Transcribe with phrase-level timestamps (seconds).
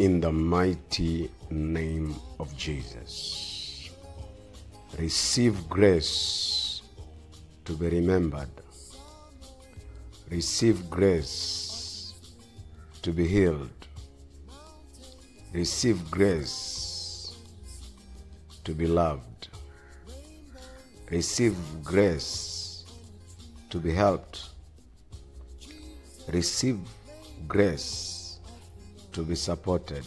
[0.00, 3.90] in the mighty name of Jesus.
[4.98, 6.80] Receive grace
[7.66, 8.48] to be remembered.
[10.30, 12.14] Receive grace
[13.02, 13.86] to be healed.
[15.52, 17.36] Receive grace
[18.64, 19.48] to be loved.
[21.10, 21.54] Receive
[21.84, 22.86] grace
[23.68, 24.48] to be helped.
[26.32, 26.78] Receive
[27.46, 28.09] grace
[29.12, 30.04] to be supported.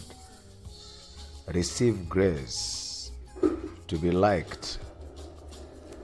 [1.52, 3.10] Receive grace
[3.86, 4.78] to be liked.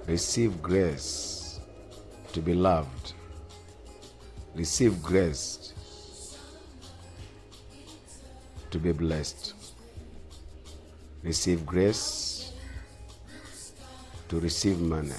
[0.06, 1.60] Receive grace
[2.32, 3.14] to be loved.
[4.54, 5.74] Receive grace
[8.70, 9.54] to be blessed.
[11.22, 12.52] Receive grace
[14.28, 15.12] to receive money.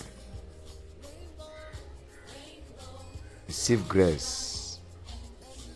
[3.48, 4.80] Receive grace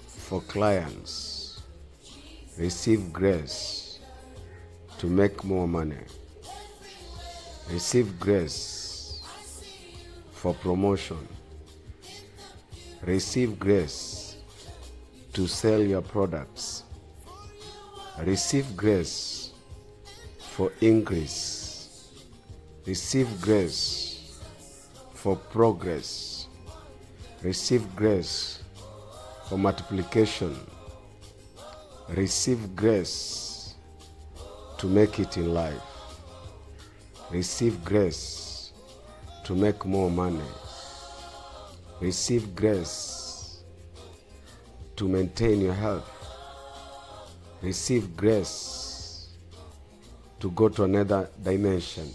[0.08, 1.25] for clients.
[2.58, 4.00] Receive grace
[4.98, 6.00] to make more money.
[7.70, 9.22] Receive grace
[10.32, 11.28] for promotion.
[13.02, 14.38] Receive grace
[15.34, 16.84] to sell your products.
[18.24, 19.52] Receive grace
[20.52, 22.10] for increase.
[22.86, 24.40] Receive grace
[25.14, 26.48] for progress.
[27.44, 28.64] Receive grace
[29.50, 30.56] for multiplication.
[32.10, 33.74] Receive grace
[34.78, 35.82] to make it in life.
[37.32, 38.72] Receive grace
[39.44, 40.40] to make more money.
[42.00, 43.64] Receive grace
[44.96, 46.12] to maintain your health.
[47.64, 49.30] Receive grace
[50.40, 52.08] to go to another dimension.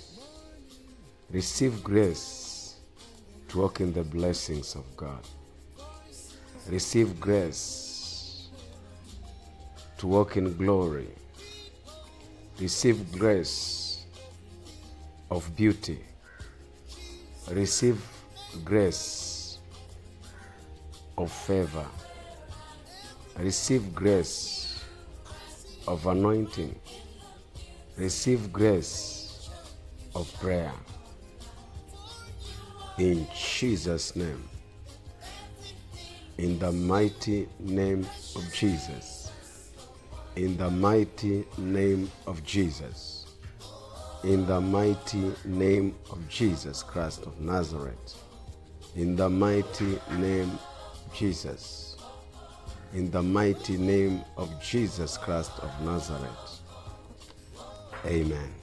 [1.30, 2.76] Receive grace
[3.48, 5.26] to walk in the blessings of God.
[6.68, 7.89] Receive grace
[10.00, 11.08] to walk in glory.
[12.58, 14.06] Receive grace
[15.30, 15.98] of beauty.
[17.50, 18.02] Receive
[18.64, 19.58] grace
[21.18, 21.84] of favor.
[23.38, 24.82] Receive grace
[25.86, 26.74] of anointing.
[27.98, 29.50] Receive grace
[30.14, 30.72] of prayer.
[32.96, 34.48] In Jesus' name.
[36.38, 39.19] In the mighty name of Jesus.
[40.36, 43.26] In the mighty name of Jesus.
[44.22, 48.22] In the mighty name of Jesus Christ of Nazareth.
[48.94, 51.96] In the mighty name of Jesus.
[52.92, 56.60] In the mighty name of Jesus Christ of Nazareth.
[58.06, 58.59] Amen.